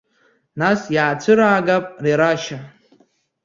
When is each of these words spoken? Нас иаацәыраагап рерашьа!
Нас 0.59 0.79
иаацәыраагап 0.95 1.85
рерашьа! 2.03 2.59